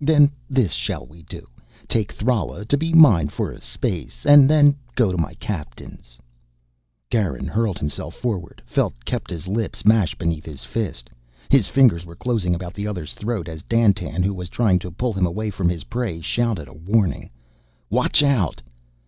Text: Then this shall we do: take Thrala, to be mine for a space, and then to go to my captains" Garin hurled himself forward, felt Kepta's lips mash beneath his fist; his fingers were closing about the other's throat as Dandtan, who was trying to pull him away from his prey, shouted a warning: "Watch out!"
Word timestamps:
Then 0.00 0.30
this 0.48 0.70
shall 0.70 1.04
we 1.04 1.22
do: 1.24 1.48
take 1.88 2.12
Thrala, 2.14 2.64
to 2.64 2.76
be 2.78 2.92
mine 2.92 3.26
for 3.28 3.50
a 3.50 3.60
space, 3.60 4.24
and 4.24 4.48
then 4.48 4.70
to 4.74 4.78
go 4.94 5.10
to 5.10 5.18
my 5.18 5.34
captains" 5.34 6.20
Garin 7.10 7.48
hurled 7.48 7.76
himself 7.80 8.14
forward, 8.14 8.62
felt 8.66 8.94
Kepta's 9.04 9.48
lips 9.48 9.84
mash 9.84 10.14
beneath 10.14 10.44
his 10.44 10.62
fist; 10.64 11.10
his 11.48 11.66
fingers 11.66 12.06
were 12.06 12.14
closing 12.14 12.54
about 12.54 12.72
the 12.74 12.86
other's 12.86 13.14
throat 13.14 13.48
as 13.48 13.64
Dandtan, 13.64 14.22
who 14.22 14.32
was 14.32 14.48
trying 14.48 14.78
to 14.78 14.92
pull 14.92 15.12
him 15.12 15.26
away 15.26 15.50
from 15.50 15.68
his 15.68 15.82
prey, 15.82 16.20
shouted 16.20 16.68
a 16.68 16.72
warning: 16.72 17.28
"Watch 17.90 18.22
out!" 18.22 18.62